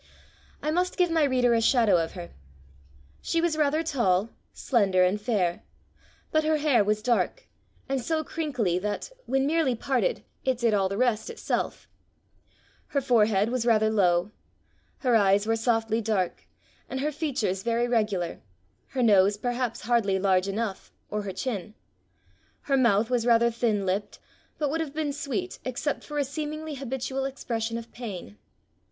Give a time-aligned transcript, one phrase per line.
[0.63, 2.31] I must give my reader a shadow of her.
[3.21, 5.61] She was rather tall, slender, and fair.
[6.31, 7.45] But her hair was dark,
[7.87, 11.87] and so crinkly that, when merely parted, it did all the rest itself.
[12.87, 14.31] Her forehead was rather low.
[14.97, 16.47] Her eyes were softly dark,
[16.89, 18.41] and her features very regular
[18.87, 21.75] her nose perhaps hardly large enough, or her chin.
[22.61, 24.17] Her mouth was rather thin lipped,
[24.57, 28.39] but would have been sweet except for a seemingly habitual expression of pain.